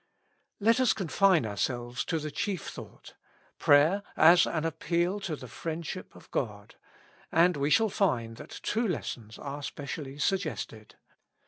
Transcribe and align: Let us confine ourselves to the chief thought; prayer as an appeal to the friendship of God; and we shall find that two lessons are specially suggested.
Let 0.59 0.79
us 0.79 0.93
confine 0.93 1.45
ourselves 1.45 2.03
to 2.05 2.17
the 2.17 2.31
chief 2.31 2.67
thought; 2.69 3.13
prayer 3.59 4.01
as 4.17 4.47
an 4.47 4.65
appeal 4.65 5.19
to 5.19 5.35
the 5.35 5.47
friendship 5.47 6.15
of 6.15 6.31
God; 6.31 6.73
and 7.31 7.55
we 7.55 7.69
shall 7.69 7.89
find 7.89 8.37
that 8.37 8.49
two 8.63 8.87
lessons 8.87 9.37
are 9.37 9.61
specially 9.61 10.17
suggested. 10.17 10.95